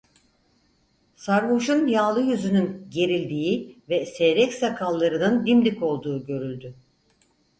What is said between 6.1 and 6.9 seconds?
görüldü.